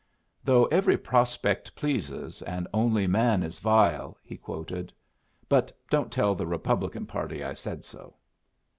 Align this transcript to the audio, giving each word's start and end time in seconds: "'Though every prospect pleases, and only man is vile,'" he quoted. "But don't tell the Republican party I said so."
"'Though 0.43 0.65
every 0.71 0.97
prospect 0.97 1.75
pleases, 1.75 2.41
and 2.41 2.67
only 2.73 3.05
man 3.05 3.43
is 3.43 3.59
vile,'" 3.59 4.17
he 4.23 4.35
quoted. 4.35 4.91
"But 5.47 5.71
don't 5.91 6.11
tell 6.11 6.33
the 6.33 6.47
Republican 6.47 7.05
party 7.05 7.43
I 7.43 7.53
said 7.53 7.85
so." 7.85 8.15